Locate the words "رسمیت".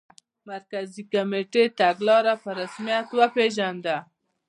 2.59-3.07